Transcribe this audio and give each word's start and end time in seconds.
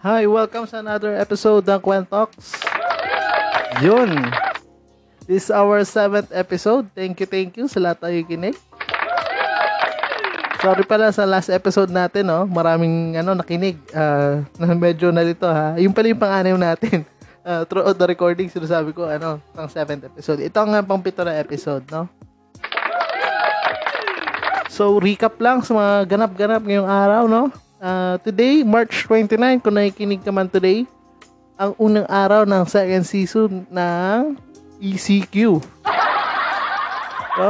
Hi, 0.00 0.24
welcome 0.24 0.64
sa 0.64 0.80
another 0.80 1.12
episode 1.12 1.60
ng 1.60 1.76
Kwentox. 1.76 2.56
Yun. 3.84 4.16
This 5.28 5.44
is 5.44 5.50
our 5.52 5.84
seventh 5.84 6.32
episode. 6.32 6.88
Thank 6.96 7.20
you, 7.20 7.28
thank 7.28 7.52
you 7.60 7.68
sa 7.68 7.84
lahat 7.84 8.08
tayo 8.08 8.16
kinig. 8.24 8.56
Sorry 10.64 10.88
pala 10.88 11.12
sa 11.12 11.28
last 11.28 11.52
episode 11.52 11.92
natin, 11.92 12.32
no? 12.32 12.48
Maraming 12.48 13.20
ano 13.20 13.36
nakinig. 13.36 13.76
Uh, 13.92 14.40
medyo 14.88 15.12
nalito 15.12 15.44
ha. 15.44 15.76
Yung 15.76 15.92
pala 15.92 16.08
yung 16.08 16.22
pang-anim 16.24 16.56
natin. 16.56 17.04
Uh, 17.44 17.64
throughout 17.68 18.00
the 18.00 18.08
recording, 18.08 18.48
sinasabi 18.48 18.96
ko, 18.96 19.04
ano, 19.04 19.36
pang 19.52 19.68
seventh 19.68 20.08
episode. 20.08 20.40
Ito 20.40 20.64
ang 20.64 20.80
pang 20.80 21.04
na 21.04 21.36
episode, 21.36 21.84
no? 21.92 22.08
So, 24.72 24.96
recap 24.96 25.36
lang 25.44 25.60
sa 25.60 25.76
mga 25.76 25.92
ganap-ganap 26.08 26.64
ngayong 26.64 26.88
araw, 26.88 27.28
no? 27.28 27.52
Uh, 27.80 28.20
today, 28.20 28.60
March 28.60 29.08
29, 29.08 29.64
kung 29.64 29.72
nakikinig 29.72 30.20
ka 30.20 30.28
man 30.28 30.44
today, 30.44 30.84
ang 31.56 31.72
unang 31.80 32.04
araw 32.12 32.44
ng 32.44 32.68
second 32.68 33.08
season 33.08 33.64
ng 33.72 34.36
ECQ. 34.84 35.64
So, 37.40 37.44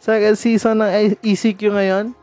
second 0.00 0.36
season 0.40 0.80
ng 0.80 1.20
ECQ 1.20 1.60
ngayon. 1.76 2.16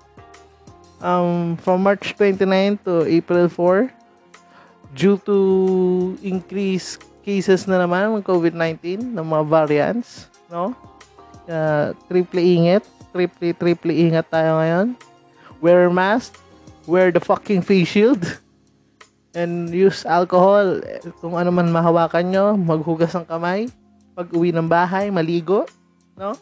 Um, 1.05 1.53
from 1.61 1.85
March 1.85 2.17
29 2.17 2.81
to 2.81 3.05
April 3.05 3.45
4 3.45 3.93
due 4.97 5.21
to 5.21 5.37
increased 6.25 7.05
cases 7.21 7.69
na 7.69 7.77
naman 7.77 8.09
ng 8.09 8.25
COVID-19 8.25 9.13
ng 9.13 9.25
mga 9.25 9.43
variants, 9.45 10.33
no? 10.49 10.73
Uh, 11.45 11.93
triple 12.09 12.41
ingat, 12.41 12.81
triple 13.13 13.53
triple 13.53 13.93
ingat 13.93 14.25
tayo 14.33 14.57
ngayon. 14.57 14.97
Wear 15.61 15.93
mask, 15.93 16.40
wear 16.89 17.13
the 17.13 17.21
fucking 17.21 17.61
face 17.61 17.93
shield 17.93 18.21
and 19.37 19.71
use 19.71 20.03
alcohol. 20.07 20.81
Kung 21.21 21.37
ano 21.37 21.53
man 21.53 21.69
mahawakan 21.69 22.25
nyo 22.31 22.45
maghugas 22.57 23.13
ng 23.15 23.27
kamay 23.27 23.67
pag 24.11 24.27
uwi 24.35 24.51
ng 24.51 24.67
bahay 24.67 25.07
maligo 25.07 25.63
no? 26.19 26.35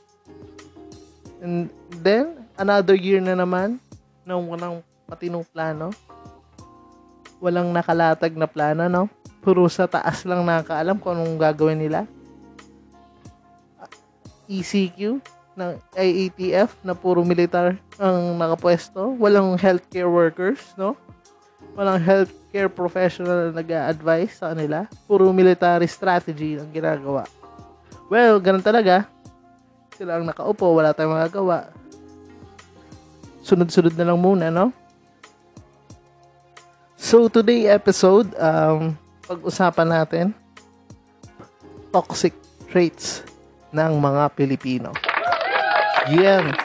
And 1.39 1.71
then 2.03 2.43
another 2.59 2.97
year 2.97 3.23
na 3.23 3.37
naman 3.37 3.79
ng 4.27 4.41
walang 4.49 4.83
matinong 5.07 5.47
plano. 5.47 5.95
Walang 7.39 7.71
nakalatag 7.71 8.35
na 8.35 8.47
plano 8.49 8.91
no? 8.91 9.07
Puro 9.39 9.71
sa 9.71 9.87
taas 9.87 10.27
lang 10.27 10.43
nakakaalam 10.43 10.99
kung 10.99 11.15
anong 11.15 11.39
gagawin 11.39 11.79
nila. 11.79 12.03
ECQ 14.49 15.21
ng 15.59 15.75
IATF 15.91 16.79
na 16.87 16.95
puro 16.95 17.19
militar 17.27 17.75
ang 17.99 18.39
nakapwesto. 18.39 19.11
Walang 19.19 19.59
healthcare 19.59 20.07
workers, 20.07 20.63
no? 20.79 20.95
Walang 21.75 21.99
healthcare 21.99 22.71
professional 22.71 23.51
na 23.51 23.59
nag-a-advise 23.59 24.39
sa 24.39 24.55
kanila. 24.55 24.87
Puro 25.03 25.35
military 25.35 25.85
strategy 25.91 26.55
ang 26.55 26.71
ginagawa. 26.71 27.27
Well, 28.07 28.39
ganun 28.39 28.63
talaga. 28.63 29.05
Sila 29.99 30.15
ang 30.15 30.25
nakaupo, 30.25 30.71
wala 30.71 30.95
tayong 30.95 31.19
magagawa. 31.19 31.69
Sunod-sunod 33.43 33.93
na 33.99 34.07
lang 34.07 34.19
muna, 34.23 34.47
no? 34.47 34.71
So, 36.95 37.27
today 37.27 37.67
episode, 37.67 38.31
um, 38.39 38.95
pag-usapan 39.27 39.87
natin 39.91 40.25
toxic 41.89 42.33
traits 42.69 43.25
ng 43.73 43.97
mga 43.97 44.33
Pilipino. 44.37 45.08
Yan. 46.07 46.55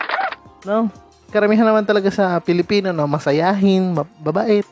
No? 0.63 0.87
Karamihan 1.35 1.67
naman 1.67 1.83
talaga 1.83 2.15
sa 2.15 2.39
Pilipino, 2.39 2.95
no? 2.95 3.11
Masayahin, 3.11 3.91
mababait. 3.91 4.63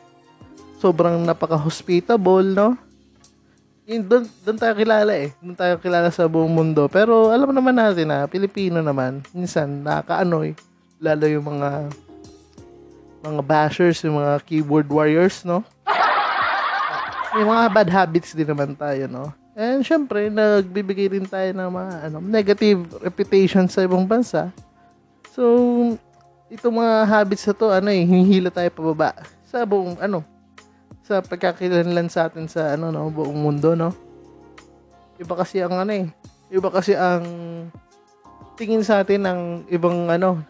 Sobrang 0.79 1.19
napaka-hospitable, 1.27 2.55
no? 2.55 2.79
Yun, 3.83 4.07
doon, 4.07 4.23
doon 4.47 4.57
tayo 4.59 4.73
kilala 4.79 5.11
eh. 5.11 5.35
Doon 5.43 5.59
tayo 5.59 5.75
kilala 5.83 6.07
sa 6.07 6.23
buong 6.23 6.55
mundo. 6.55 6.87
Pero 6.87 7.35
alam 7.35 7.51
naman 7.51 7.75
natin 7.75 8.07
na 8.07 8.31
Pilipino 8.31 8.79
naman, 8.79 9.19
minsan 9.35 9.83
nakakaanoy. 9.83 10.55
Lalo 11.03 11.27
yung 11.27 11.43
mga 11.43 11.91
mga 13.23 13.41
bashers, 13.43 13.99
yung 14.03 14.23
mga 14.23 14.39
keyboard 14.47 14.87
warriors, 14.87 15.43
no? 15.43 15.67
Yung 17.35 17.49
mga 17.51 17.65
bad 17.71 17.89
habits 17.91 18.31
din 18.31 18.47
naman 18.47 18.71
tayo, 18.75 19.03
no? 19.11 19.35
And 19.53 19.85
syempre, 19.85 20.33
nagbibigay 20.33 21.13
rin 21.13 21.29
tayo 21.29 21.53
ng 21.53 21.69
mga 21.69 21.93
ano, 22.09 22.17
negative 22.17 22.79
reputation 23.05 23.69
sa 23.69 23.85
ibang 23.85 24.01
bansa. 24.01 24.49
So, 25.29 25.45
itong 26.49 26.81
mga 26.81 26.95
habits 27.05 27.45
na 27.45 27.53
to, 27.53 27.67
ano 27.69 27.89
eh, 27.93 28.01
hinihila 28.01 28.49
tayo 28.49 28.69
pababa 28.73 29.13
sa 29.45 29.61
buong, 29.61 30.01
ano, 30.01 30.25
sa 31.05 31.21
pagkakakilanlan 31.21 32.09
sa 32.09 32.25
atin 32.25 32.49
sa, 32.49 32.73
ano, 32.73 32.89
no, 32.89 33.13
buong 33.13 33.37
mundo, 33.37 33.77
no? 33.77 33.93
Iba 35.21 35.37
kasi 35.37 35.61
ang, 35.61 35.77
ano 35.77 35.93
eh, 35.93 36.09
iba 36.49 36.69
kasi 36.73 36.97
ang 36.97 37.25
tingin 38.57 38.81
sa 38.81 39.05
atin 39.05 39.21
ng 39.21 39.39
ibang, 39.69 40.09
ano, 40.09 40.41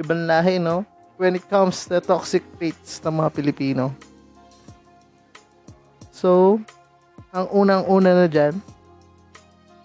ibang 0.00 0.24
lahi, 0.24 0.56
no? 0.56 0.88
When 1.20 1.36
it 1.36 1.44
comes 1.52 1.84
to 1.92 2.00
toxic 2.00 2.40
traits 2.56 2.96
ng 3.04 3.20
mga 3.20 3.30
Pilipino. 3.36 3.92
So, 6.08 6.56
ang 7.32 7.46
unang-una 7.48 8.10
na 8.12 8.26
dyan, 8.28 8.54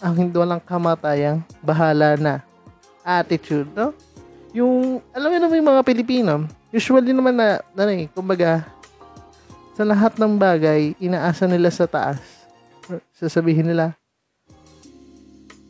ang 0.04 0.14
hindi 0.14 0.36
walang 0.38 0.62
kamatayang 0.62 1.42
bahala 1.64 2.20
na 2.20 2.34
attitude, 3.02 3.72
no? 3.72 3.96
Yung, 4.52 5.00
alam 5.16 5.32
mo 5.32 5.38
naman 5.40 5.60
yung 5.60 5.72
mga 5.72 5.84
Pilipino, 5.88 6.34
usually 6.74 7.16
naman 7.16 7.40
na, 7.40 7.64
ano 7.78 7.92
eh, 7.94 8.12
kumbaga, 8.12 8.68
sa 9.78 9.86
lahat 9.86 10.18
ng 10.18 10.34
bagay, 10.36 10.98
inaasa 10.98 11.46
nila 11.46 11.70
sa 11.70 11.86
taas. 11.86 12.20
Sasabihin 13.14 13.70
nila, 13.70 13.94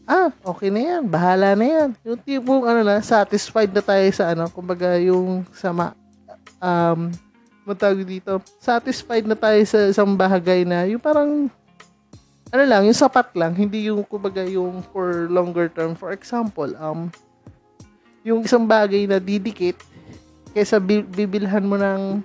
ah, 0.08 0.32
okay 0.48 0.72
na 0.72 0.82
yan, 0.82 1.04
bahala 1.04 1.54
na 1.54 1.66
yan. 1.68 1.90
Yung 2.08 2.20
tipong, 2.24 2.64
ano 2.64 2.82
na, 2.82 3.04
satisfied 3.04 3.70
na 3.76 3.84
tayo 3.84 4.08
sa, 4.16 4.32
ano, 4.32 4.48
kumbaga, 4.48 4.96
yung 4.98 5.44
sama, 5.52 5.92
um, 6.64 7.12
matawag 7.68 8.08
dito, 8.08 8.40
satisfied 8.64 9.28
na 9.28 9.36
tayo 9.36 9.60
sa 9.68 9.92
isang 9.92 10.16
bahagay 10.16 10.64
na, 10.64 10.88
yung 10.88 11.04
parang, 11.04 11.52
ano 12.48 12.64
lang, 12.64 12.88
yung 12.88 12.96
sapat 12.96 13.28
lang, 13.36 13.52
hindi 13.52 13.92
yung, 13.92 14.08
kumbaga, 14.08 14.48
yung 14.48 14.80
for 14.96 15.28
longer 15.28 15.68
term. 15.68 15.92
For 15.92 16.16
example, 16.16 16.72
um, 16.80 17.12
yung 18.24 18.48
isang 18.48 18.64
bagay 18.64 19.04
na 19.04 19.20
didikit, 19.20 19.76
kaysa 20.56 20.80
bibilhan 20.80 21.68
mo 21.68 21.76
ng 21.76 22.24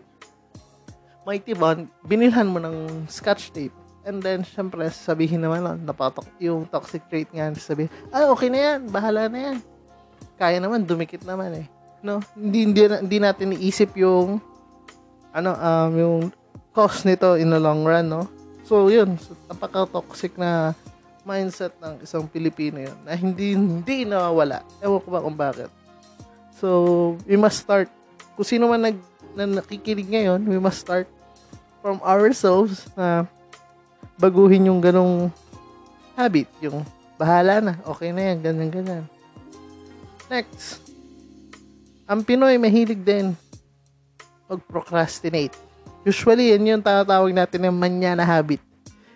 Mighty 1.27 1.59
Bond, 1.59 1.91
binilhan 2.07 2.47
mo 2.47 2.63
ng 2.63 3.07
scotch 3.11 3.51
tape. 3.51 3.75
And 4.07 4.23
then, 4.23 4.47
syempre, 4.47 4.87
sabihin 4.95 5.43
naman, 5.43 5.63
no, 5.63 5.75
napatok 5.75 6.27
yung 6.39 6.67
toxic 6.71 7.03
trait 7.11 7.31
nga, 7.35 7.51
sabihin, 7.59 7.91
ah, 8.15 8.31
okay 8.31 8.47
na 8.47 8.59
yan, 8.59 8.79
bahala 8.91 9.27
na 9.27 9.39
yan. 9.51 9.57
Kaya 10.39 10.59
naman, 10.63 10.87
dumikit 10.87 11.23
naman 11.27 11.67
eh. 11.67 11.67
No? 12.03 12.19
Hindi, 12.35 12.67
hindi, 12.67 12.83
hindi 12.87 13.19
natin 13.23 13.55
iisip 13.55 13.95
yung, 13.95 14.43
ano, 15.33 15.51
um, 15.57 15.91
yung 15.97 16.17
cost 16.73 17.05
nito 17.05 17.37
in 17.37 17.53
the 17.53 17.61
long 17.61 17.85
run, 17.85 18.09
no? 18.09 18.29
So, 18.69 18.89
yun. 18.89 19.17
Napaka-toxic 19.49 20.37
na 20.37 20.77
mindset 21.23 21.73
ng 21.79 22.03
isang 22.03 22.27
Pilipino 22.27 22.83
yun 22.83 22.99
na 23.07 23.15
hindi, 23.15 23.55
hindi 23.55 24.03
nawawala. 24.03 24.67
Ewan 24.83 25.01
ko 25.03 25.09
ba 25.09 25.23
kung 25.23 25.39
bakit. 25.39 25.71
So, 26.59 26.69
we 27.27 27.39
must 27.39 27.63
start. 27.63 27.91
Kung 28.35 28.47
sino 28.47 28.71
man 28.71 28.83
nag, 28.83 28.99
na 29.33 29.49
nakikinig 29.49 30.09
ngayon, 30.09 30.41
we 30.45 30.59
must 30.59 30.83
start 30.83 31.09
from 31.81 31.99
ourselves 32.05 32.87
na 32.95 33.27
baguhin 34.21 34.69
yung 34.69 34.79
ganong 34.79 35.33
habit. 36.15 36.47
Yung 36.61 36.85
bahala 37.17 37.59
na, 37.59 37.75
okay 37.87 38.13
na 38.13 38.33
yan, 38.33 38.39
ganyan, 38.45 38.71
ganyan. 38.71 39.05
Next. 40.29 40.85
Ang 42.07 42.27
Pinoy 42.27 42.59
mahilig 42.61 43.01
din 43.03 43.33
mag-procrastinate. 44.53 45.57
Usually, 46.05 46.53
yan 46.53 46.69
yung 46.69 46.85
tatawag 46.85 47.33
natin 47.33 47.65
ng 47.65 47.75
manya 47.75 48.19
na 48.19 48.27
habit. 48.27 48.61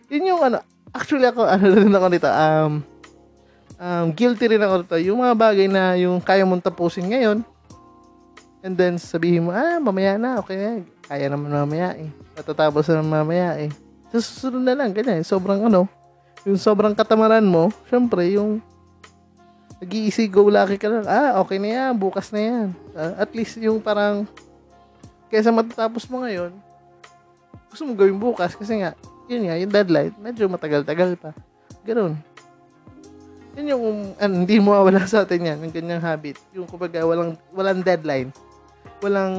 Yun 0.08 0.32
yung 0.34 0.40
ano, 0.42 0.58
actually 0.94 1.26
ako, 1.26 1.44
ano 1.54 1.64
rin 1.76 1.92
ako 1.92 2.06
nito, 2.08 2.30
um, 2.30 2.72
um, 3.76 4.06
guilty 4.14 4.46
rin 4.56 4.62
ako 4.62 4.74
nito. 4.82 4.96
Yung 5.02 5.18
mga 5.20 5.34
bagay 5.34 5.66
na 5.68 5.98
yung 5.98 6.22
kaya 6.22 6.46
mong 6.46 6.62
tapusin 6.64 7.10
ngayon, 7.10 7.44
and 8.64 8.74
then 8.74 8.96
sabihin 8.96 9.46
mo, 9.46 9.50
ah, 9.52 9.78
mamaya 9.82 10.16
na, 10.16 10.40
okay 10.40 10.56
na, 10.56 10.70
kaya 11.06 11.26
naman 11.30 11.52
mamaya 11.52 11.94
eh. 11.94 12.10
Matatapos 12.34 12.88
naman 12.90 13.22
mamaya 13.22 13.58
eh. 13.60 13.70
Sa 14.14 14.22
susunod 14.22 14.62
na 14.62 14.74
lang, 14.74 14.94
ganyan. 14.94 15.22
Sobrang 15.26 15.66
ano, 15.66 15.90
yung 16.46 16.58
sobrang 16.58 16.94
katamaran 16.94 17.44
mo, 17.44 17.74
syempre, 17.90 18.30
yung 18.38 18.62
go 20.30 20.48
lucky 20.48 20.80
ka 20.80 20.88
lang. 20.88 21.04
Ah, 21.04 21.42
okay 21.42 21.60
na 21.60 21.68
yan, 21.68 21.92
bukas 21.98 22.32
na 22.32 22.40
yan. 22.40 22.66
Ah, 22.96 23.26
at 23.26 23.30
least 23.34 23.58
yung 23.58 23.82
parang, 23.82 24.24
kaysa 25.30 25.50
matatapos 25.50 26.06
mo 26.10 26.22
ngayon, 26.22 26.54
gusto 27.70 27.82
mo 27.82 27.92
gawin 27.92 28.16
bukas 28.16 28.54
kasi 28.54 28.80
nga, 28.80 28.96
yun 29.26 29.46
nga, 29.46 29.58
yung 29.58 29.72
deadline, 29.74 30.14
medyo 30.22 30.46
matagal-tagal 30.46 31.18
pa. 31.18 31.30
Ganun. 31.82 32.14
Yun 33.58 33.72
yung, 33.72 33.84
ano, 34.20 34.32
hindi 34.44 34.56
mo 34.62 34.76
mawala 34.76 35.02
sa 35.08 35.26
atin 35.26 35.50
yan, 35.50 35.58
yung 35.60 35.74
ganyang 35.74 36.04
habit. 36.04 36.36
Yung 36.54 36.68
kumbaga, 36.68 37.02
walang, 37.02 37.34
walang 37.50 37.82
deadline. 37.82 38.30
Walang 39.02 39.34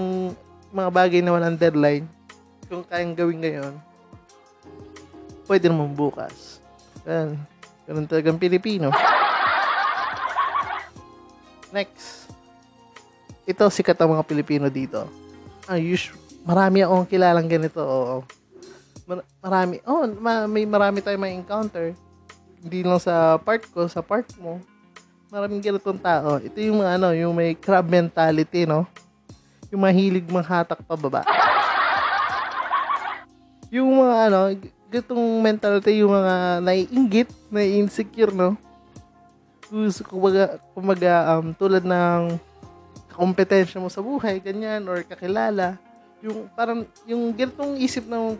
mga 0.73 0.89
bagay 0.91 1.19
na 1.23 1.33
walang 1.33 1.57
deadline. 1.57 2.05
Kung 2.67 2.83
kayang 2.83 3.15
gawin 3.15 3.39
ngayon, 3.39 3.73
pwede 5.47 5.71
naman 5.71 5.95
bukas. 5.95 6.59
Yan. 7.07 7.39
Ganun 7.87 8.09
talagang 8.09 8.35
Pilipino. 8.35 8.91
Next. 11.71 12.27
Ito, 13.47 13.71
sikat 13.71 13.95
ang 14.03 14.11
mga 14.19 14.27
Pilipino 14.27 14.67
dito. 14.67 15.07
Usually, 15.75 16.15
marami 16.47 16.87
akong 16.87 17.09
kilalang 17.11 17.51
ganito. 17.51 17.83
Oo. 17.83 18.17
Mar- 19.03 19.27
marami. 19.43 19.83
Oh, 19.83 20.07
ma- 20.07 20.47
may 20.47 20.63
marami 20.63 21.03
tayong 21.03 21.19
may 21.19 21.35
encounter 21.35 21.91
hindi 22.61 22.81
lang 22.81 22.99
sa 22.99 23.37
part 23.37 23.63
ko, 23.69 23.85
sa 23.85 24.01
part 24.01 24.25
mo, 24.41 24.59
maraming 25.29 25.61
ganitong 25.61 25.99
tao. 25.99 26.41
Ito 26.41 26.57
yung 26.57 26.81
mga 26.81 26.91
ano, 26.97 27.07
yung 27.13 27.33
may 27.37 27.53
crab 27.53 27.85
mentality, 27.85 28.65
no? 28.65 28.83
Yung 29.69 29.83
mahilig 29.83 30.25
manghatak 30.27 30.79
pababa. 30.87 31.23
Yung 33.67 33.99
mga 33.99 34.31
ano, 34.31 34.39
ganitong 34.87 35.27
mentality, 35.43 35.99
yung 35.99 36.15
mga 36.15 36.63
naiinggit, 36.63 37.27
nai-insecure, 37.51 38.31
no? 38.31 38.55
Gusto, 39.67 40.07
kumbaga, 40.07 40.55
kumbaga 40.71 41.11
um, 41.35 41.51
tulad 41.51 41.83
ng 41.83 42.39
kompetensya 43.17 43.81
mo 43.81 43.89
sa 43.89 44.05
buhay, 44.05 44.37
ganyan, 44.37 44.85
or 44.85 45.01
kakilala. 45.01 45.81
Yung 46.21 46.45
parang, 46.53 46.85
yung 47.09 47.33
ganitong 47.33 47.81
isip 47.81 48.05
ng 48.05 48.37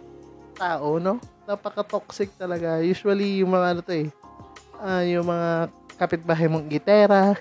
tao, 0.54 1.02
no? 1.02 1.18
napaka-toxic 1.48 2.36
talaga. 2.36 2.84
Usually, 2.84 3.42
yung 3.42 3.56
mga 3.56 3.68
ano 3.72 3.82
to 3.82 3.96
eh, 3.96 4.08
uh, 4.84 5.04
yung 5.08 5.26
mga 5.26 5.72
kapitbahay 5.96 6.52
mong 6.52 6.68
gitera. 6.68 7.34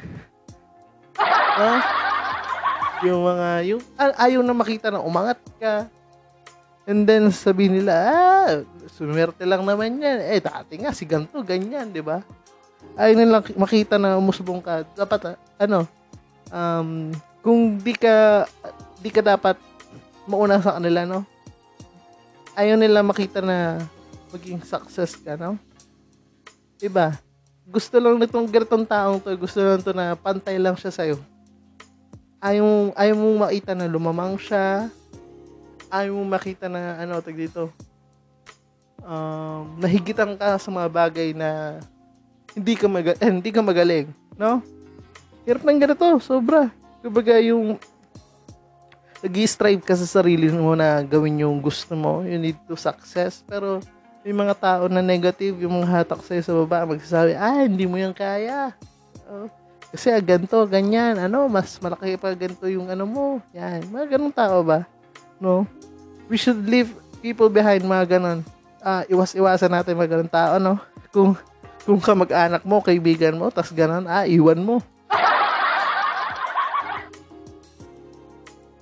uh, 1.18 1.80
yung 3.06 3.20
mga, 3.26 3.48
yung, 3.66 3.82
ayaw 3.98 4.40
na 4.46 4.54
makita 4.54 4.88
na 4.94 5.02
umangat 5.02 5.42
ka. 5.58 5.90
And 6.86 7.02
then, 7.02 7.34
sabihin 7.34 7.82
nila, 7.82 7.92
ah, 7.98 8.50
sumerte 8.94 9.42
lang 9.42 9.66
naman 9.66 9.98
yan. 9.98 10.22
Eh, 10.22 10.38
dati 10.38 10.78
nga, 10.78 10.94
si 10.94 11.02
ganto, 11.02 11.42
ganyan, 11.42 11.90
di 11.90 11.98
ba? 11.98 12.22
Ayaw 12.94 13.14
nilang 13.18 13.44
makita 13.58 13.98
na 13.98 14.14
umusbong 14.14 14.62
ka. 14.62 14.86
Dapat, 14.94 15.34
ano, 15.58 15.82
um, 16.54 17.10
kung 17.46 17.78
di 17.78 17.94
ka, 17.94 18.42
di 18.98 19.06
ka 19.06 19.22
dapat 19.22 19.54
mauna 20.26 20.58
sa 20.58 20.82
kanila, 20.82 21.06
no? 21.06 21.22
Ayaw 22.58 22.74
nila 22.74 23.06
makita 23.06 23.38
na 23.38 23.86
maging 24.34 24.66
success 24.66 25.14
ka, 25.14 25.38
no? 25.38 25.54
Diba? 26.74 27.14
Gusto 27.62 28.02
lang 28.02 28.18
nitong 28.18 28.50
ganitong 28.50 28.82
taong 28.82 29.22
to, 29.22 29.30
gusto 29.38 29.62
lang 29.62 29.78
to 29.78 29.94
na 29.94 30.18
pantay 30.18 30.58
lang 30.58 30.74
siya 30.74 30.90
sa'yo. 30.90 31.22
Ayaw, 32.42 32.90
ayaw 32.98 33.14
mong 33.14 33.38
makita 33.46 33.78
na 33.78 33.86
lumamang 33.86 34.34
siya. 34.42 34.90
Ayaw 35.86 36.18
mong 36.18 36.30
makita 36.34 36.66
na, 36.66 36.98
ano, 36.98 37.22
tag 37.22 37.38
dito, 37.38 37.70
um, 39.06 39.70
nahigitan 39.78 40.34
ka 40.34 40.58
sa 40.58 40.70
mga 40.74 40.88
bagay 40.90 41.30
na 41.30 41.78
hindi 42.58 42.74
ka, 42.74 42.90
mag- 42.90 43.22
eh, 43.22 43.30
hindi 43.30 43.54
ka 43.54 43.62
magaling, 43.62 44.10
no? 44.34 44.58
Hirap 45.46 45.62
ng 45.62 45.78
ganito, 45.78 46.18
sobra. 46.18 46.74
Kumbaga 47.06 47.38
yung 47.38 47.78
nag-strive 49.22 49.78
ka 49.78 49.94
sa 49.94 50.10
sarili 50.10 50.50
mo 50.50 50.74
na 50.74 51.06
gawin 51.06 51.46
yung 51.46 51.62
gusto 51.62 51.94
mo, 51.94 52.26
you 52.26 52.34
need 52.34 52.58
to 52.66 52.74
success, 52.74 53.46
pero 53.46 53.78
may 54.26 54.34
mga 54.34 54.58
tao 54.58 54.82
na 54.90 54.98
negative, 54.98 55.54
yung 55.62 55.78
mga 55.78 56.02
hatak 56.02 56.18
sa'yo 56.26 56.42
sa 56.42 56.52
baba, 56.66 56.82
magsasabi, 56.82 57.38
ah, 57.38 57.62
hindi 57.62 57.86
mo 57.86 57.94
yan 57.94 58.10
kaya. 58.10 58.74
Oh, 59.30 59.46
kasi 59.94 60.10
ah, 60.10 60.18
ganito, 60.18 60.58
ganyan, 60.66 61.14
ano, 61.14 61.46
mas 61.46 61.78
malaki 61.78 62.18
pa 62.18 62.34
ganito 62.34 62.66
yung 62.66 62.90
ano 62.90 63.06
mo. 63.06 63.24
Yan, 63.54 63.86
mga 63.86 64.18
ganong 64.18 64.34
tao 64.34 64.66
ba? 64.66 64.82
No? 65.38 65.62
We 66.26 66.34
should 66.34 66.66
leave 66.66 66.90
people 67.22 67.46
behind, 67.46 67.86
mga 67.86 68.18
ganon. 68.18 68.42
Ah, 68.82 69.06
iwas-iwasan 69.06 69.70
natin 69.70 69.94
mga 69.94 70.18
ganong 70.18 70.34
tao, 70.34 70.54
no? 70.58 70.74
Kung, 71.14 71.38
kung 71.86 72.02
ka 72.02 72.18
mag-anak 72.18 72.66
mo, 72.66 72.82
kaibigan 72.82 73.38
mo, 73.38 73.46
tas 73.54 73.70
ganon, 73.70 74.10
ah, 74.10 74.26
iwan 74.26 74.58
mo. 74.58 74.82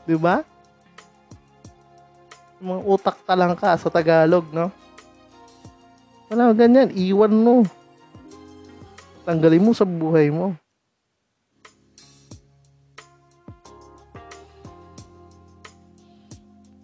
Di 0.05 0.17
ba? 0.17 0.45
Mga 2.61 2.81
utak 2.85 3.17
talang 3.25 3.57
ka 3.57 3.77
sa 3.77 3.89
Tagalog, 3.89 4.49
no? 4.53 4.69
Wala 6.33 6.53
ganyan, 6.57 6.93
iwan 6.93 7.33
mo. 7.33 7.55
Tanggalin 9.25 9.65
mo 9.65 9.73
sa 9.73 9.89
buhay 9.89 10.29
mo. 10.29 10.57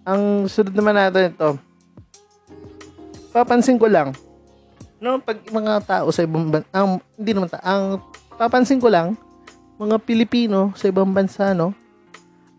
Ang 0.05 0.49
sunod 0.49 0.73
naman 0.73 0.97
natin 0.97 1.33
ito. 1.33 1.51
Papansin 3.31 3.79
ko 3.79 3.87
lang, 3.87 4.11
no, 5.01 5.17
pag 5.19 5.41
mga 5.49 5.75
tao 5.89 6.13
sa 6.13 6.23
ibang 6.23 6.53
bansa, 6.53 6.69
ang, 6.77 7.01
hindi 7.17 7.33
naman 7.33 7.49
ta, 7.49 7.59
ang 7.65 8.05
papansin 8.37 8.79
ko 8.79 8.93
lang, 8.93 9.17
mga 9.81 9.97
Pilipino 10.05 10.77
sa 10.77 10.93
ibang 10.93 11.09
bansa, 11.11 11.57
no, 11.57 11.73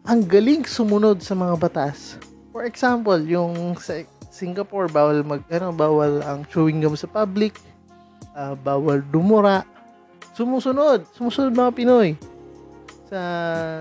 ang 0.02 0.26
galing 0.26 0.66
sumunod 0.66 1.22
sa 1.22 1.38
mga 1.38 1.56
batas. 1.62 2.18
For 2.50 2.66
example, 2.66 3.22
yung 3.22 3.78
sa 3.78 4.02
Singapore, 4.34 4.90
bawal 4.90 5.22
mag, 5.22 5.46
ano, 5.54 5.70
bawal 5.70 6.26
ang 6.26 6.42
chewing 6.50 6.82
gum 6.82 6.98
sa 6.98 7.06
public, 7.06 7.54
uh, 8.34 8.58
bawal 8.58 9.06
dumura. 9.14 9.62
Sumusunod, 10.34 11.06
sumusunod 11.14 11.54
mga 11.54 11.72
Pinoy. 11.76 12.10
Sa 13.12 13.22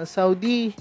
Saudi, 0.05 0.75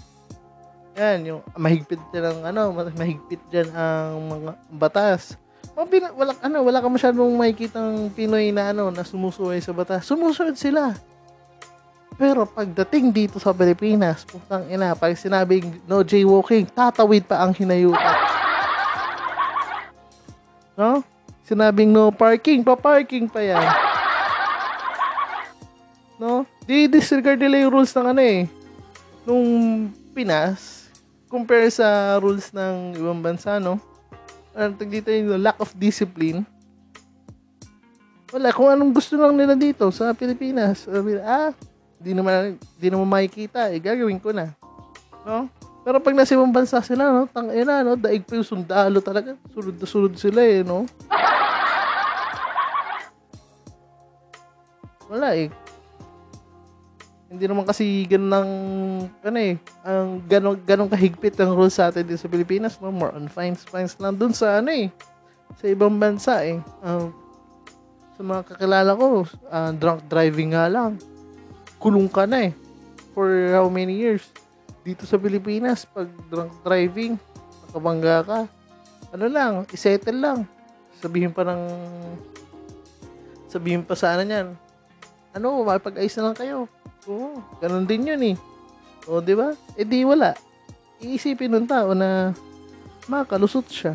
yan, 0.97 1.23
yung 1.23 1.41
mahigpit 1.55 2.01
dyan 2.11 2.25
ang, 2.27 2.39
ano, 2.51 2.75
mahigpit 2.75 3.39
dyan 3.47 3.69
ang 3.71 4.19
mga 4.27 4.51
batas. 4.75 5.39
Mga 5.79 6.11
wala, 6.19 6.35
ano, 6.43 6.57
wala 6.67 6.83
ka 6.83 6.89
masyadong 6.91 7.31
makikitang 7.39 8.11
Pinoy 8.11 8.51
na, 8.51 8.75
ano, 8.75 8.91
na 8.91 9.07
sumusuway 9.07 9.63
sa 9.63 9.71
batas. 9.71 10.03
Sumusunod 10.03 10.59
sila. 10.59 10.91
Pero 12.19 12.43
pagdating 12.43 13.15
dito 13.15 13.39
sa 13.39 13.55
Pilipinas, 13.55 14.27
putang 14.27 14.67
ina, 14.67 14.91
pag 14.91 15.15
sinabing 15.15 15.79
no 15.87 16.03
jaywalking, 16.03 16.67
tatawid 16.67 17.23
pa 17.23 17.39
ang 17.39 17.55
hinayutan. 17.55 18.17
No? 20.75 20.99
Sinabing 21.47 21.95
no 21.95 22.11
parking, 22.11 22.59
pa-parking 22.59 23.31
pa 23.31 23.39
yan. 23.39 23.63
No? 26.19 26.43
Di 26.67 26.91
disregard 26.91 27.39
nila 27.39 27.63
yung 27.63 27.79
rules 27.79 27.95
ng 27.95 28.07
ano 28.11 28.19
eh. 28.19 28.43
Nung 29.23 29.47
Pinas, 30.11 30.91
compare 31.31 31.71
sa 31.71 32.19
rules 32.19 32.51
ng 32.51 32.99
ibang 32.99 33.23
bansa, 33.23 33.63
no? 33.63 33.79
Ano 34.51 34.75
dito 34.75 35.07
yung 35.07 35.39
lack 35.39 35.55
of 35.63 35.71
discipline. 35.71 36.43
Wala, 38.35 38.51
kung 38.51 38.67
anong 38.67 38.91
gusto 38.91 39.15
lang 39.15 39.39
nila 39.39 39.55
dito 39.55 39.87
sa 39.95 40.11
Pilipinas. 40.11 40.83
Ah, 41.23 41.55
di 41.99 42.15
naman, 42.15 42.55
di 42.79 42.87
naman 42.87 43.05
makikita, 43.05 43.67
eh, 43.69 43.83
gagawin 43.83 44.17
ko 44.23 44.31
na. 44.31 44.55
No? 45.27 45.51
Pero 45.83 45.99
pag 45.99 46.15
nasa 46.15 46.35
ibang 46.35 46.51
bansa 46.51 46.79
sila, 46.79 47.11
no, 47.11 47.27
tang 47.27 47.51
ina, 47.51 47.83
no, 47.83 47.99
daig 47.99 48.23
pa 48.23 48.39
yung 48.39 48.47
sundalo 48.47 48.99
talaga. 49.03 49.35
Sunod 49.51 49.75
na 49.79 49.87
sunod 49.87 50.13
sila 50.15 50.41
eh, 50.43 50.63
no. 50.63 50.87
Wala 55.09 55.33
eh. 55.33 55.49
Hindi 57.29 57.45
naman 57.45 57.65
kasi 57.65 58.05
ganun 58.09 58.31
ng, 58.33 58.51
ano 59.21 59.37
eh, 59.37 59.53
ang 59.85 60.21
ganun, 60.25 60.57
ganun 60.65 60.89
kahigpit 60.89 61.37
ang 61.41 61.53
rules 61.53 61.77
sa 61.77 61.89
atin 61.89 62.05
dito 62.05 62.21
sa 62.21 62.29
Pilipinas, 62.29 62.77
no? 62.81 62.89
More 62.89 63.13
on 63.13 63.29
fines, 63.29 63.61
fines 63.65 63.97
lang 64.01 64.17
dun 64.17 64.33
sa, 64.33 64.61
ano 64.61 64.69
eh, 64.73 64.89
sa 65.57 65.65
ibang 65.69 65.97
bansa 65.97 66.41
eh. 66.45 66.57
Uh, 66.81 67.09
sa 68.17 68.21
mga 68.21 68.41
kakilala 68.53 68.91
ko, 68.93 69.25
uh, 69.49 69.71
drunk 69.73 70.05
driving 70.09 70.53
nga 70.53 70.69
lang. 70.69 70.97
Kulong 71.79 72.11
ka 72.11 72.27
na 72.27 72.51
eh. 72.51 72.53
For 73.15 73.55
how 73.55 73.71
many 73.71 73.95
years? 73.95 74.27
dito 74.83 75.03
sa 75.03 75.19
Pilipinas, 75.19 75.83
pag 75.85 76.07
drunk 76.31 76.53
driving, 76.63 77.13
nakabangga 77.69 78.17
ka, 78.25 78.39
ano 79.13 79.25
lang, 79.29 79.53
isettle 79.69 80.17
lang. 80.17 80.39
Sabihin 80.97 81.29
pa 81.29 81.45
ng, 81.45 81.61
sabihin 83.51 83.83
pa 83.83 83.93
sa 83.93 84.15
ano 84.15 84.23
niyan, 84.25 84.47
ano, 85.35 85.61
makipag-ayos 85.61 86.15
na 86.17 86.25
lang 86.31 86.37
kayo. 86.37 86.57
Oo, 87.05 87.37
ganun 87.61 87.85
din 87.85 88.09
yun 88.09 88.21
eh. 88.33 88.37
O, 89.05 89.21
di 89.21 89.37
ba? 89.37 89.53
Eh 89.77 89.85
di 89.85 90.01
wala. 90.01 90.33
Iisipin 90.99 91.53
ng 91.53 91.67
tao 91.69 91.93
na 91.93 92.33
makalusot 93.05 93.69
siya. 93.69 93.93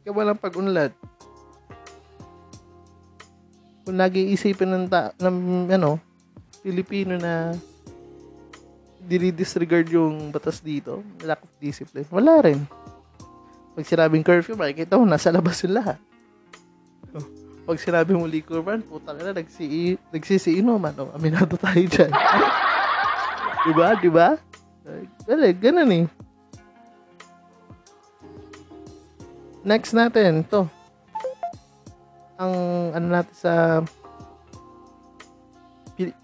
Kaya 0.00 0.12
walang 0.16 0.40
pag-unlad. 0.40 0.96
Kung 3.90 3.98
lagi 3.98 4.22
isipin 4.30 4.70
ng, 4.70 4.86
ta- 4.86 5.10
ng 5.18 5.66
ano, 5.66 5.98
Pilipino 6.62 7.18
na 7.18 7.58
dinidisregard 9.02 9.90
yung 9.90 10.30
batas 10.30 10.62
dito, 10.62 11.02
lack 11.26 11.42
of 11.42 11.50
discipline, 11.58 12.06
wala 12.06 12.38
rin. 12.38 12.62
Pag 13.74 13.82
sinabing 13.82 14.22
curfew, 14.22 14.54
makikita 14.54 14.94
mo, 14.94 15.02
nasa 15.02 15.34
labas 15.34 15.58
yung 15.66 15.74
lahat. 15.74 15.98
Oh, 17.18 17.26
Pag 17.66 17.82
sinabi 17.82 18.14
mo 18.14 18.30
liquor 18.30 18.62
ban, 18.62 18.78
putang 18.78 19.18
ina, 19.18 19.34
nagsi 19.34 19.98
nagsisiinuman. 20.14 20.94
Oh, 20.94 21.10
aminado 21.10 21.58
tayo 21.58 21.82
dyan. 21.82 22.14
diba? 23.66 23.98
Diba? 23.98 24.28
Well, 25.26 25.50
eh, 25.50 25.54
ganun 25.58 25.90
eh. 25.90 26.06
Next 29.66 29.90
natin, 29.98 30.46
to. 30.46 30.70
Ang 32.40 32.54
ano 32.96 33.06
natin 33.12 33.36
sa 33.36 33.52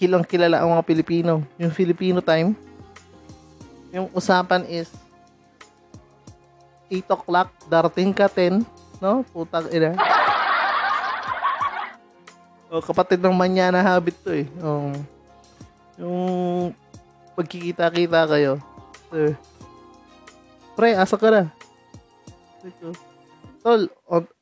kilang 0.01 0.25
kilala 0.25 0.65
ang 0.65 0.73
mga 0.73 0.89
Pilipino. 0.89 1.45
Yung 1.61 1.69
Filipino 1.69 2.25
time. 2.25 2.57
Yung 3.93 4.09
usapan 4.17 4.65
is 4.65 4.89
8 6.89 7.05
o'clock, 7.13 7.53
darating 7.69 8.15
ka 8.17 8.31
10, 8.31 8.65
no? 9.03 9.21
Putang 9.35 9.69
ina. 9.69 9.93
O, 12.67 12.83
kapatid 12.83 13.23
ng 13.23 13.31
manya 13.31 13.71
na 13.71 13.79
habit 13.79 14.19
to 14.27 14.35
eh. 14.35 14.47
O, 14.59 14.91
yung 16.03 16.75
pagkikita-kita 17.39 18.27
kayo. 18.27 18.59
Eh, 19.15 19.39
pre, 20.75 20.99
asa 20.99 21.15
ka 21.15 21.31
na? 21.31 21.43
Tol, 23.63 23.87
o- 24.11 24.36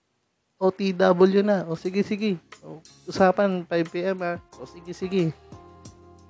OTW 0.58 1.42
na. 1.42 1.66
O 1.66 1.74
sige, 1.74 2.02
sige. 2.06 2.38
O, 2.62 2.78
usapan 3.10 3.66
5pm 3.66 4.18
ah. 4.22 4.38
O 4.58 4.66
sige, 4.66 4.94
sige. 4.94 5.34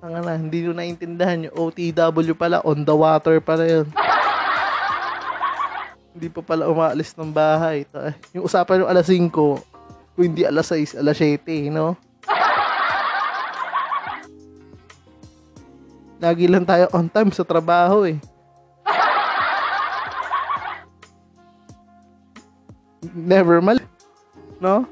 Ang 0.01 0.21
na, 0.21 0.37
hindi 0.37 0.61
nyo 0.61 0.73
naintindihan 0.73 1.49
yung 1.49 1.55
OTW 1.55 2.33
pala, 2.33 2.61
on 2.61 2.85
the 2.85 2.93
water 2.93 3.41
pala 3.41 3.65
yun. 3.65 3.85
hindi 6.13 6.29
pa 6.29 6.41
pala 6.41 6.69
umaalis 6.69 7.13
ng 7.13 7.29
bahay. 7.29 7.85
Ta- 7.85 8.17
Yung 8.33 8.45
usapan 8.45 8.81
yung 8.81 8.89
alas 8.89 9.09
5, 9.09 9.29
kung 9.29 9.61
hindi 10.17 10.45
alas 10.45 10.69
6, 10.69 10.97
alas 10.97 11.17
7, 11.17 11.69
no? 11.69 11.93
Lagi 16.23 16.49
lang 16.49 16.65
tayo 16.65 16.89
on 16.93 17.05
time 17.05 17.29
sa 17.29 17.45
trabaho 17.45 18.05
eh. 18.05 18.17
Never 23.13 23.61
mal. 23.61 23.77
No? 24.65 24.89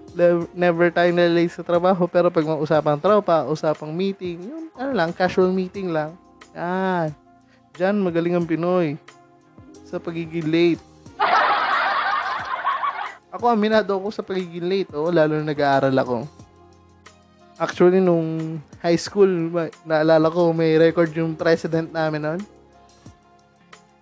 Never 0.54 0.94
tayo 0.94 1.10
na 1.10 1.26
late 1.26 1.50
sa 1.50 1.66
trabaho 1.66 2.06
pero 2.06 2.30
pag 2.30 2.46
mga 2.46 2.62
usapang 2.62 3.02
tropa, 3.02 3.50
usapang 3.50 3.90
meeting, 3.90 4.38
yun, 4.46 4.70
ano 4.78 4.94
lang, 4.94 5.10
casual 5.10 5.50
meeting 5.50 5.90
lang. 5.90 6.14
Yan. 6.54 7.10
Diyan 7.74 7.98
magaling 8.06 8.38
ang 8.38 8.46
Pinoy 8.46 9.02
sa 9.82 9.98
pagiging 9.98 10.46
late. 10.46 10.84
Ako, 13.34 13.50
aminado 13.50 13.98
ako 13.98 14.14
sa 14.14 14.22
pagiging 14.22 14.70
late, 14.70 14.94
oh, 14.94 15.10
lalo 15.10 15.42
na 15.42 15.50
nag-aaral 15.50 15.98
ako. 15.98 16.30
Actually, 17.58 17.98
nung 17.98 18.62
high 18.78 18.98
school, 18.98 19.50
naalala 19.90 20.30
ko, 20.30 20.54
may 20.54 20.78
record 20.78 21.10
yung 21.18 21.34
president 21.34 21.90
namin 21.90 22.22
noon. 22.22 22.42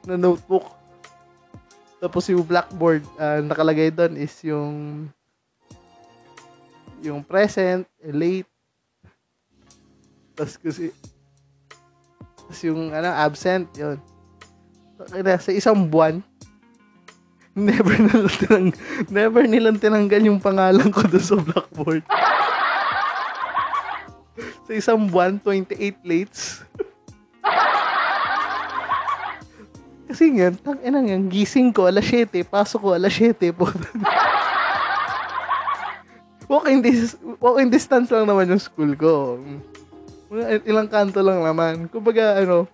Na 0.04 0.20
notebook. 0.20 0.68
Tapos 2.04 2.28
yung 2.28 2.44
blackboard, 2.44 3.08
ah, 3.16 3.40
nakalagay 3.40 3.88
doon 3.88 4.20
is 4.20 4.36
yung 4.44 5.08
yung 7.02 7.26
present, 7.26 7.86
late. 8.02 8.50
Tapos 10.38 10.58
kasi 10.58 10.94
tapos 12.52 12.68
yung 12.68 12.92
ano, 12.92 13.08
absent, 13.16 13.72
yun. 13.80 13.96
Kaya 15.08 15.40
sa 15.40 15.56
isang 15.56 15.88
buwan, 15.88 16.20
never 17.56 17.96
nilang 17.96 18.28
tinang, 18.28 18.76
never 19.08 19.48
nilang 19.48 19.80
tinanggal 19.80 20.20
yung 20.28 20.44
pangalan 20.44 20.92
ko 20.92 21.00
doon 21.08 21.24
sa 21.24 21.40
blackboard. 21.40 22.04
sa 24.68 24.72
isang 24.76 25.08
buwan, 25.08 25.40
28 25.40 26.04
lates. 26.04 26.60
Kasi 30.12 30.36
nga, 30.36 30.52
tang 30.52 30.84
ina 30.84 31.00
nga, 31.00 31.24
gising 31.32 31.72
ko 31.72 31.88
alas 31.88 32.04
7, 32.04 32.44
pasok 32.44 32.80
ko 32.84 32.90
alas 32.92 33.16
7 33.16 33.56
po. 33.56 33.72
Walking, 36.52 36.84
dis- 36.84 37.20
walking 37.40 37.72
distance 37.72 38.12
lang 38.12 38.28
naman 38.28 38.52
yung 38.52 38.60
school 38.60 38.92
ko. 39.00 39.40
Ilang 40.68 40.92
kanto 40.92 41.24
lang 41.24 41.40
naman. 41.40 41.88
Kumbaga, 41.88 42.44
ano, 42.44 42.68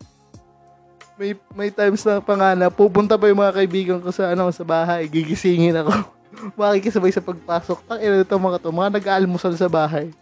may 1.17 1.33
may 1.53 1.69
times 1.73 2.05
na 2.05 2.21
pa 2.21 2.37
pupunta 2.69 3.17
pa 3.17 3.29
yung 3.29 3.41
mga 3.41 3.57
kaibigan 3.57 3.99
ko 4.01 4.09
sa 4.13 4.33
ano 4.33 4.49
sa 4.53 4.65
bahay, 4.65 5.05
gigisingin 5.09 5.77
ako. 5.81 5.93
Makikisabay 6.59 7.09
sa 7.13 7.25
pagpasok. 7.25 7.77
Tang 7.89 8.01
ina 8.01 8.21
nito 8.21 8.37
mga 8.37 8.61
to, 8.61 8.69
mga 8.69 8.93
nag-aalmusal 9.01 9.53
sa 9.57 9.69
bahay. 9.69 10.13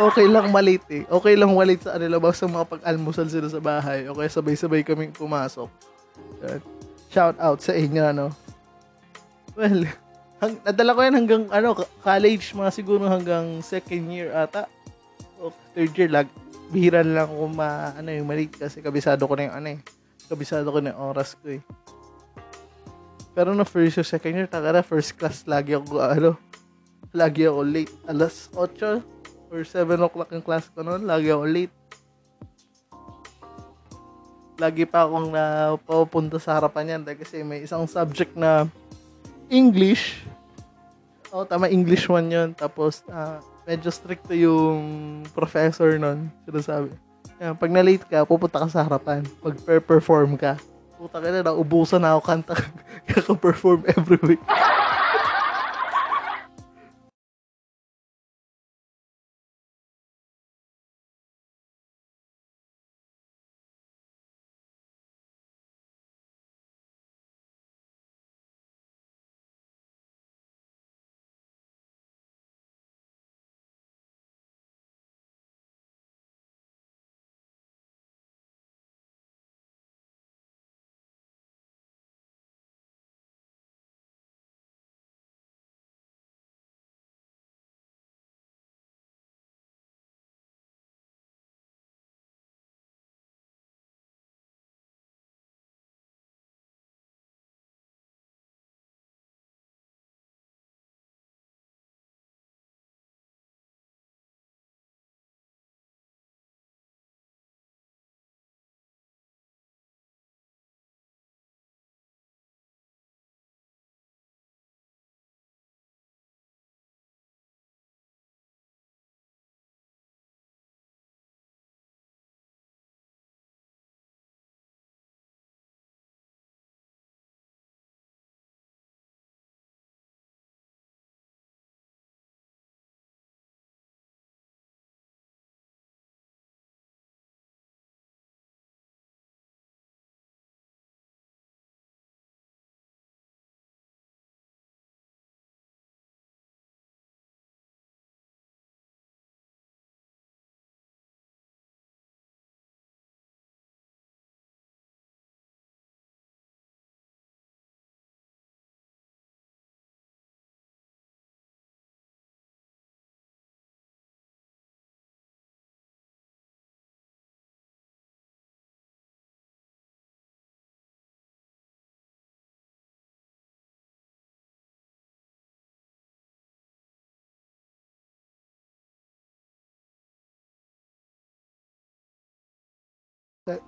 Okay 0.00 0.26
lang 0.26 0.48
malit 0.48 0.82
eh. 0.88 1.04
Okay 1.06 1.36
lang 1.36 1.52
malit 1.52 1.84
sa 1.84 1.94
kanila 1.94 2.16
basta 2.16 2.48
mga 2.48 2.66
pag-almusal 2.66 3.28
sila 3.28 3.52
sa 3.52 3.60
bahay. 3.60 4.08
Okay, 4.08 4.26
sabay-sabay 4.32 4.80
kaming 4.80 5.12
pumasok. 5.12 5.68
Shout 7.12 7.36
out 7.36 7.60
sa 7.60 7.76
inyo, 7.76 8.02
ano. 8.08 8.26
Well, 9.52 9.84
hang, 10.40 10.56
nadala 10.64 10.96
ko 10.96 11.00
yan 11.04 11.16
hanggang 11.20 11.44
ano, 11.52 11.76
college, 12.00 12.56
mga 12.56 12.70
siguro 12.72 13.04
hanggang 13.06 13.60
second 13.60 14.08
year 14.08 14.32
ata. 14.32 14.66
O 15.40 15.52
third 15.76 15.92
year, 15.94 16.10
lag, 16.10 16.28
bihira 16.72 17.04
lang 17.04 17.28
ako 17.28 17.44
ma, 17.52 17.92
ano 17.94 18.08
yung 18.08 18.28
maliit 18.28 18.56
kasi 18.56 18.80
kabisado 18.80 19.28
ko 19.28 19.36
na 19.36 19.52
yung 19.52 19.56
ano 19.60 19.68
eh. 19.76 19.78
Kabisado 20.26 20.66
ko 20.72 20.80
na 20.80 20.96
yung 20.96 21.00
oras 21.12 21.36
ko 21.36 21.60
eh. 21.60 21.62
Pero 23.36 23.54
na 23.54 23.62
first 23.62 23.94
year, 24.00 24.08
second 24.08 24.34
year, 24.34 24.48
taka 24.50 24.74
na, 24.74 24.82
first 24.82 25.14
class, 25.14 25.44
lagi 25.46 25.76
ako, 25.76 26.00
ano, 26.00 26.34
lagi 27.12 27.46
ako 27.46 27.60
late. 27.62 27.94
Alas 28.08 28.48
8 28.56 29.00
or 29.50 29.62
7 29.62 29.86
o'clock 30.00 30.30
yung 30.32 30.44
class 30.44 30.70
ko 30.72 30.82
noon, 30.82 31.04
lagi 31.04 31.30
ako 31.30 31.44
late. 31.46 31.74
Lagi 34.60 34.84
pa 34.84 35.08
akong 35.08 35.32
na 35.32 35.74
pupunta 35.80 36.36
sa 36.36 36.60
harapan 36.60 36.98
yan 36.98 37.02
dahil 37.02 37.18
kasi 37.24 37.40
may 37.40 37.64
isang 37.64 37.88
subject 37.88 38.36
na 38.36 38.68
English. 39.50 40.22
Oh, 41.34 41.42
tama, 41.42 41.66
English 41.66 42.06
one 42.06 42.30
yun. 42.30 42.50
Tapos, 42.54 43.02
ah, 43.10 43.42
medyo 43.66 43.90
stricto 43.90 44.30
yung 44.30 45.22
professor 45.34 45.98
nun. 45.98 46.30
Sinasabi. 46.46 46.94
Yan, 47.42 47.58
pag 47.58 47.70
na-late 47.74 48.06
ka, 48.06 48.22
pupunta 48.22 48.62
ka 48.62 48.68
sa 48.70 48.86
harapan. 48.86 49.26
Mag-perform 49.42 50.38
ka. 50.38 50.54
Puta 50.94 51.18
ka 51.18 51.28
na, 51.28 51.42
naubusan 51.42 51.98
na 51.98 52.14
ako 52.14 52.22
kanta. 52.22 52.54
Kaka-perform 53.10 53.90
every 53.90 54.20
week. 54.22 54.42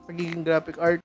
Pagiging 0.06 0.44
graphic 0.44 0.78
art. 0.78 1.00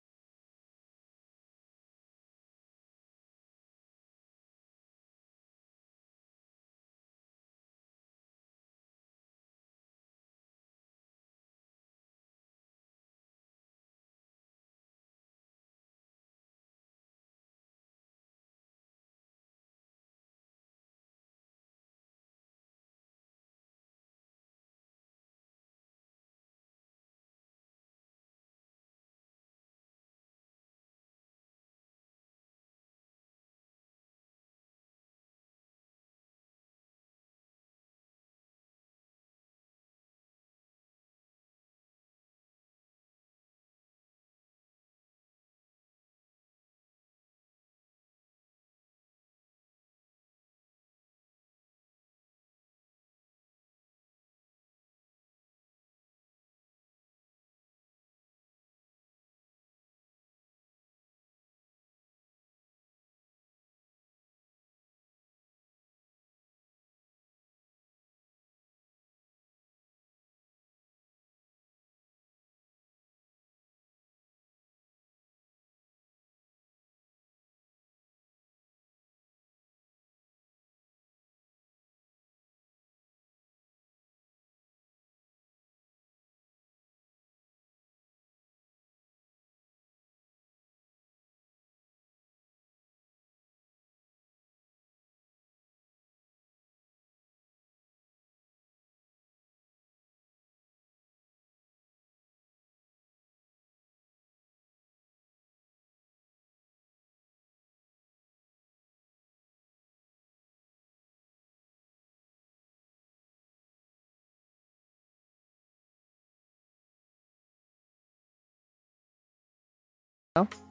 Tapos 120.38 120.67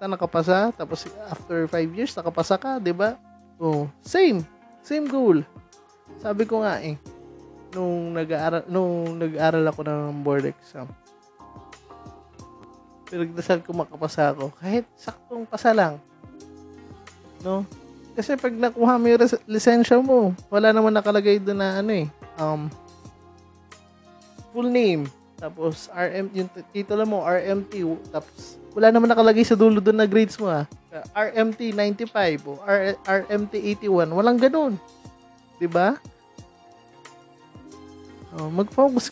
na 0.00 0.16
nakapasa, 0.16 0.68
tapos 0.76 1.08
after 1.28 1.64
5 1.64 1.96
years, 1.96 2.12
nakapasa 2.12 2.60
ka, 2.60 2.76
di 2.76 2.92
ba? 2.92 3.16
Oh, 3.56 3.88
same. 4.04 4.44
Same 4.84 5.08
goal. 5.08 5.40
Sabi 6.20 6.44
ko 6.44 6.60
nga 6.60 6.82
eh, 6.82 6.98
nung 7.72 8.12
nag-aaral, 8.12 8.68
nung 8.68 9.16
nag-aaral 9.16 9.64
ako 9.70 9.80
ng 9.86 10.20
board 10.20 10.44
exam, 10.52 10.86
pinagdasal 13.08 13.60
ko 13.64 13.72
makapasa 13.72 14.32
ako. 14.32 14.52
Kahit 14.60 14.84
saktong 14.96 15.44
pasa 15.48 15.72
lang. 15.72 15.96
No? 17.40 17.64
Kasi 18.12 18.36
pag 18.36 18.52
nakuha 18.52 19.00
mo 19.00 19.08
yung 19.08 19.20
res- 19.20 19.44
lisensya 19.48 19.96
mo, 20.00 20.36
wala 20.52 20.68
naman 20.72 20.92
nakalagay 20.92 21.40
doon 21.40 21.60
na 21.60 21.80
ano 21.80 21.92
eh, 21.96 22.06
um, 22.36 22.68
full 24.52 24.68
name, 24.68 25.08
tapos 25.42 25.90
RM, 25.90 26.30
yung 26.38 26.48
titulo 26.70 27.02
mo, 27.02 27.26
RMT, 27.26 27.82
tapos 28.14 28.62
wala 28.78 28.94
naman 28.94 29.10
nakalagay 29.10 29.42
sa 29.42 29.58
dulo 29.58 29.82
doon 29.82 29.98
na 29.98 30.06
grades 30.06 30.38
mo 30.38 30.46
ah. 30.46 30.70
RMT 31.18 31.74
95 31.74 32.46
o 32.46 32.62
R- 32.62 32.94
RMT 33.02 33.82
81, 33.82 34.06
walang 34.14 34.38
ganun. 34.38 34.78
'Di 35.58 35.66
ba? 35.66 35.98
Oh, 38.38 38.48
mag-focus 38.54 39.10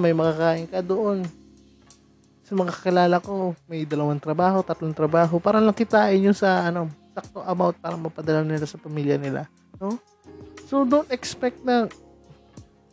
may 0.00 0.16
makakain 0.16 0.64
ka 0.64 0.80
doon. 0.80 1.20
Sa 2.48 2.56
mga 2.56 2.72
kakilala 2.72 3.16
ko, 3.20 3.52
may 3.68 3.84
dalawang 3.84 4.16
trabaho, 4.16 4.64
tatlong 4.64 4.96
trabaho. 4.96 5.36
Para 5.36 5.60
lang 5.60 5.76
kitain 5.76 6.16
nyo 6.16 6.32
sa, 6.32 6.64
ano, 6.64 6.88
sakto 7.12 7.44
amount 7.44 7.76
para 7.76 7.92
mapadala 8.00 8.40
nila 8.40 8.64
sa 8.64 8.80
pamilya 8.80 9.20
nila. 9.20 9.44
No? 9.76 10.00
So, 10.64 10.88
don't 10.88 11.12
expect 11.12 11.60
na 11.60 11.92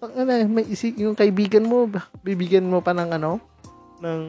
ano, 0.04 0.32
may 0.52 0.68
isi, 0.68 0.92
yung 1.00 1.16
kaibigan 1.16 1.64
mo, 1.64 1.88
bibigyan 2.20 2.68
mo 2.68 2.84
pa 2.84 2.92
ng 2.92 3.16
ano, 3.16 3.40
ng 4.04 4.22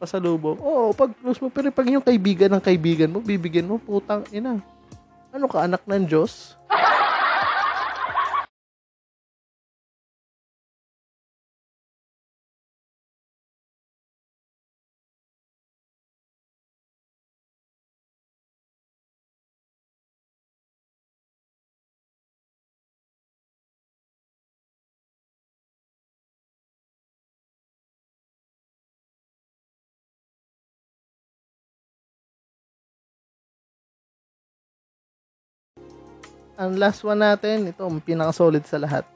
pasalubong. 0.00 0.56
Oo, 0.64 0.96
pag 0.96 1.12
close 1.12 1.44
mo, 1.44 1.52
pero 1.52 1.68
pag 1.68 1.84
yung 1.92 2.00
kaibigan 2.00 2.48
ng 2.56 2.64
kaibigan 2.64 3.12
mo, 3.12 3.20
bibigyan 3.20 3.68
mo, 3.68 3.76
putang 3.76 4.24
ina. 4.32 4.56
Ano 5.28 5.44
ka, 5.44 5.68
anak 5.68 5.84
ng 5.84 6.08
Diyos? 6.08 6.56
Ang 36.60 36.76
last 36.76 37.00
one 37.00 37.24
natin, 37.24 37.72
ito 37.72 37.80
ang 37.80 38.04
pinaka-solid 38.04 38.68
sa 38.68 38.76
lahat. 38.76 39.08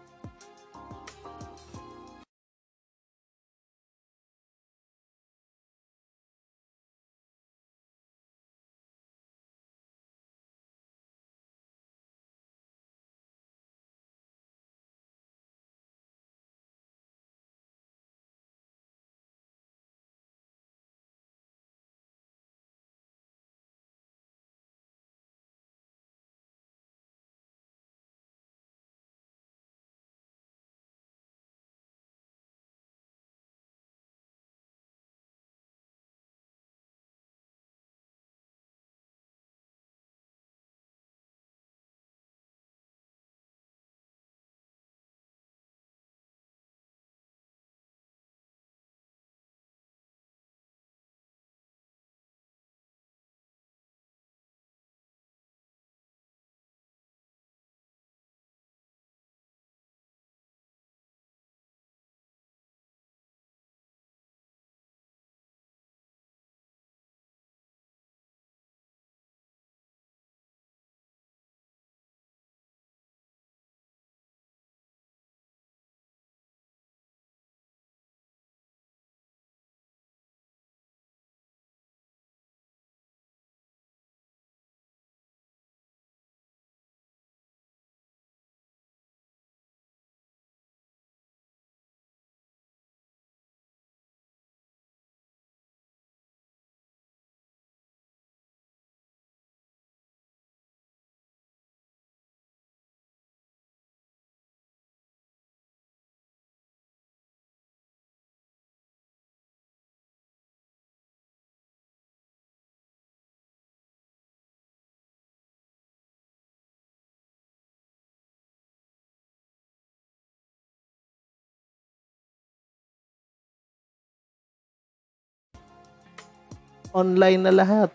Online 126.94 127.42
na 127.42 127.52
lahat. 127.52 127.90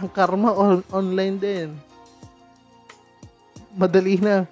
Ang 0.00 0.08
karma 0.08 0.56
on- 0.56 0.86
online 0.88 1.36
din. 1.36 1.68
Madali 3.76 4.16
na. 4.16 4.48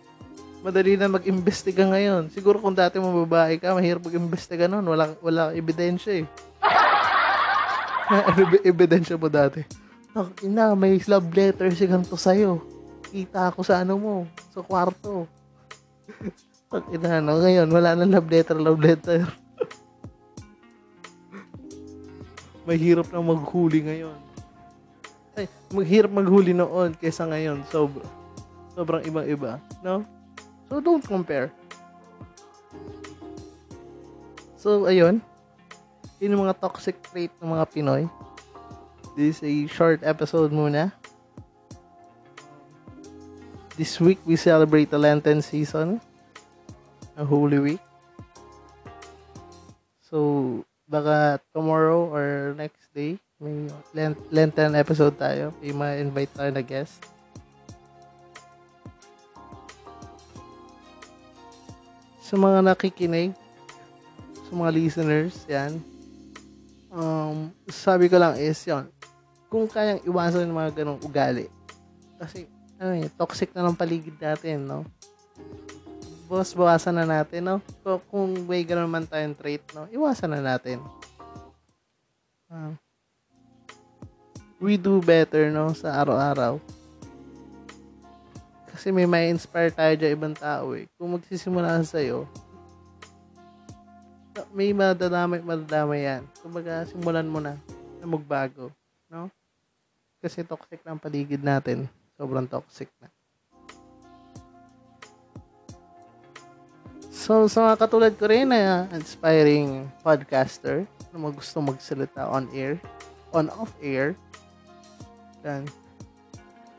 Madali 0.60 1.00
na 1.00 1.08
mag-imbestiga 1.08 1.88
ngayon. 1.88 2.28
Siguro 2.28 2.60
kung 2.60 2.76
dati 2.76 3.00
mo 3.00 3.24
babae 3.24 3.56
ka, 3.56 3.72
mahirap 3.72 4.04
mag-imbestiga 4.04 4.68
noon. 4.68 4.84
Wala, 4.84 5.16
wala 5.24 5.42
ebidensya 5.56 6.20
eh. 6.20 6.26
ano 8.28 8.42
ba 8.44 8.56
ebidensya 8.60 9.16
mo 9.16 9.32
dati? 9.32 9.64
Ang 10.12 10.28
ina, 10.44 10.76
may 10.76 11.00
love 11.08 11.32
letter 11.32 11.72
si 11.72 11.88
ganito 11.88 12.20
sa'yo. 12.20 12.60
Kita 13.08 13.48
ako 13.48 13.64
sa 13.64 13.80
ano 13.80 13.96
mo, 13.96 14.14
sa 14.52 14.60
kwarto. 14.60 15.24
Pag 16.70 16.84
ina, 16.92 17.24
no? 17.24 17.40
Ngayon, 17.40 17.68
wala 17.72 17.96
na 17.96 18.04
love 18.04 18.28
letter, 18.28 18.60
love 18.60 18.78
letter. 18.78 19.24
Mahirap 22.68 23.08
na 23.12 23.20
maghuli 23.22 23.80
ngayon. 23.84 24.18
Ay, 25.38 25.46
maghirap 25.72 26.12
maghuli 26.12 26.52
noon 26.52 26.92
kaysa 26.98 27.24
ngayon. 27.24 27.64
So, 27.72 27.88
sobrang 28.74 29.04
ibang-iba. 29.06 29.62
No? 29.80 30.04
So, 30.68 30.78
don't 30.78 31.04
compare. 31.04 31.48
So, 34.60 34.84
ayun. 34.84 35.24
Yun 36.20 36.36
yung 36.36 36.44
mga 36.44 36.60
toxic 36.60 37.00
trait 37.08 37.32
ng 37.40 37.56
mga 37.56 37.64
Pinoy. 37.72 38.04
This 39.16 39.40
is 39.40 39.48
a 39.48 39.54
short 39.72 40.04
episode 40.04 40.52
muna. 40.52 40.92
This 43.80 43.96
week, 43.96 44.20
we 44.28 44.36
celebrate 44.36 44.92
the 44.92 45.00
Lenten 45.00 45.40
season. 45.40 46.04
A 47.16 47.24
Holy 47.24 47.58
Week. 47.58 47.82
So, 50.04 50.64
baka 50.90 51.38
tomorrow 51.55 52.11
or 52.11 52.50
next 52.59 52.90
day, 52.90 53.14
may 53.38 53.70
Lent 53.94 54.18
Lenten 54.35 54.74
episode 54.74 55.14
tayo. 55.14 55.55
May 55.62 55.70
ma-invite 55.70 56.35
tayo 56.35 56.50
na 56.50 56.66
guest. 56.66 56.98
Sa 62.26 62.35
mga 62.35 62.66
nakikinig, 62.66 63.31
sa 64.50 64.53
mga 64.59 64.70
listeners, 64.74 65.35
yan. 65.46 65.79
Um, 66.90 67.55
sabi 67.70 68.11
ko 68.11 68.18
lang 68.18 68.35
is 68.35 68.59
yon 68.66 68.90
kung 69.50 69.66
kayang 69.70 70.03
iwasan 70.07 70.46
yung 70.46 70.59
mga 70.59 70.83
ganong 70.83 71.03
ugali. 71.03 71.46
Kasi, 72.18 72.46
ano 72.79 72.98
eh, 72.98 73.11
toxic 73.14 73.50
na 73.55 73.66
ng 73.66 73.79
paligid 73.79 74.14
natin, 74.18 74.66
no? 74.66 74.87
Boss, 76.30 76.54
bawasan 76.54 76.94
na 76.94 77.02
natin, 77.02 77.42
no? 77.42 77.56
So, 77.82 77.98
kung 78.06 78.46
may 78.46 78.62
ganun 78.62 78.86
man 78.86 79.02
tayong 79.02 79.34
trait, 79.34 79.66
no? 79.74 79.90
Iwasan 79.90 80.30
na 80.30 80.38
natin. 80.38 80.78
Uh, 82.46 82.78
we 84.62 84.78
do 84.78 85.02
better, 85.02 85.50
no? 85.50 85.74
Sa 85.74 85.90
araw-araw. 85.90 86.62
Kasi 88.70 88.94
may 88.94 89.10
may 89.10 89.26
inspire 89.26 89.74
tayo 89.74 89.90
dyan 89.98 90.14
ibang 90.14 90.36
tao, 90.38 90.70
eh. 90.78 90.86
Kung 90.94 91.18
magsisimula 91.18 91.82
sa 91.82 91.98
sa'yo, 91.98 92.30
may 94.54 94.70
madadamay, 94.70 95.42
madadamay 95.42 96.06
yan. 96.06 96.22
Kumbaga, 96.46 96.86
simulan 96.86 97.26
mo 97.26 97.42
na 97.42 97.58
na 97.98 98.06
magbago, 98.06 98.70
no? 99.10 99.26
Kasi 100.22 100.46
toxic 100.46 100.78
na 100.86 100.94
ang 100.94 101.02
paligid 101.02 101.42
natin. 101.42 101.90
Sobrang 102.14 102.46
toxic 102.46 102.86
na. 103.02 103.10
So, 107.20 107.44
sa 107.52 107.68
mga 107.68 107.85
katulad 107.85 108.12
ko 108.16 108.33
rin 108.33 108.48
na 108.48 108.88
inspiring 108.96 109.85
podcaster 110.00 110.88
na 111.12 111.28
gusto 111.28 111.61
magsalita 111.61 112.24
on 112.24 112.48
air, 112.56 112.80
on 113.37 113.52
off 113.61 113.76
air, 113.85 114.16
then 115.44 115.68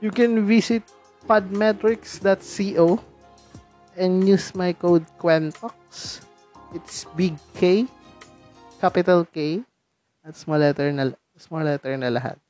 you 0.01 0.09
can 0.09 0.41
visit 0.49 0.81
podmetrics.co 1.29 2.97
and 3.93 4.25
use 4.25 4.57
my 4.57 4.73
code 4.73 5.05
QUENTOX. 5.21 6.25
It's 6.73 7.05
big 7.13 7.37
K, 7.53 7.85
capital 8.81 9.29
K, 9.29 9.61
at 10.25 10.33
small 10.33 10.57
letter 10.57 10.89
na, 10.89 11.13
small 11.37 11.69
letter 11.69 11.93
na 12.01 12.09
lahat. 12.09 12.41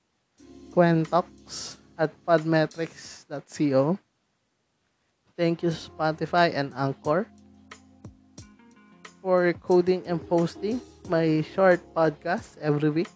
QUENTOX 0.71 1.27
at 1.99 2.15
podmetrics.co. 2.23 3.99
Thank 5.36 5.67
you 5.67 5.75
Spotify 5.75 6.56
and 6.56 6.71
Anchor 6.71 7.27
for 9.21 9.53
coding 9.62 10.01
and 10.10 10.17
posting 10.25 10.81
my 11.05 11.45
short 11.53 11.79
podcast 11.93 12.57
every 12.57 12.89
week. 12.89 13.10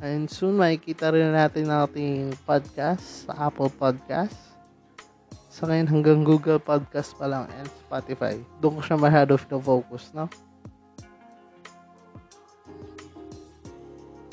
And 0.00 0.30
soon 0.30 0.56
makikita 0.56 1.12
rin 1.12 1.36
natin 1.36 1.68
nating 1.68 2.32
podcast 2.48 3.28
sa 3.28 3.50
Apple 3.50 3.68
Podcast. 3.68 4.34
Sa 5.52 5.66
ngayon 5.66 5.90
hanggang 5.90 6.22
Google 6.22 6.62
Podcast 6.62 7.18
pa 7.18 7.26
lang 7.26 7.50
and 7.58 7.68
Spotify. 7.84 8.38
Doon 8.62 8.78
ko 8.78 8.82
siya 8.86 8.96
masyado 8.96 9.34
focus, 9.36 10.14
no? 10.14 10.30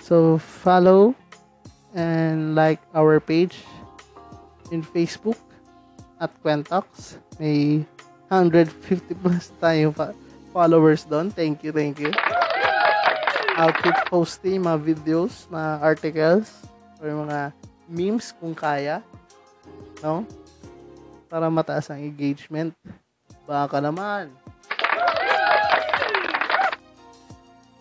So, 0.06 0.38
follow 0.38 1.18
and 1.98 2.54
like 2.54 2.78
our 2.94 3.18
page 3.18 3.66
in 4.70 4.86
Facebook 4.86 5.42
at 6.20 6.32
Quentox. 6.42 7.18
May 7.40 7.84
150 8.30 9.16
plus 9.22 9.52
tayong 9.62 9.96
followers 10.50 11.06
doon. 11.06 11.30
Thank 11.30 11.62
you, 11.62 11.72
thank 11.72 12.00
you. 12.00 12.12
I'll 13.56 13.72
keep 13.72 13.96
posting 14.12 14.68
mga 14.68 14.80
videos, 14.84 15.48
mga 15.48 15.72
articles, 15.80 16.52
or 17.00 17.08
mga 17.08 17.56
memes 17.88 18.36
kung 18.36 18.52
kaya. 18.52 19.00
No? 20.04 20.28
Para 21.32 21.48
mataas 21.48 21.88
ang 21.88 22.04
engagement. 22.04 22.76
Baka 23.48 23.80
naman. 23.80 24.34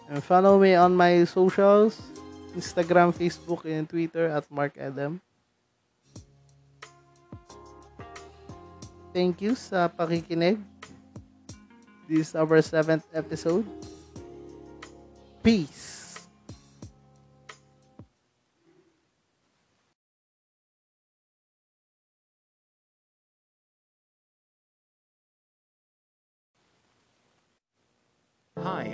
And 0.07 0.23
follow 0.23 0.61
me 0.63 0.79
on 0.79 0.95
my 0.95 1.27
socials, 1.27 1.99
Instagram, 2.55 3.11
Facebook, 3.11 3.67
and 3.67 3.89
Twitter 3.89 4.31
at 4.31 4.47
Mark 4.53 4.79
Adam. 4.79 5.19
Thank 9.15 9.47
you 9.47 9.55
sa 9.55 9.87
pakikinig. 9.87 10.59
This 12.11 12.29
is 12.29 12.31
our 12.35 12.59
seventh 12.59 13.07
episode. 13.15 13.63
Peace. 15.39 15.94